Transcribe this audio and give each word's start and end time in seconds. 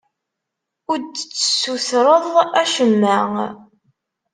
Ur 0.91 0.99
d-tessutreḍ 1.01 2.23
acemma. 2.61 3.19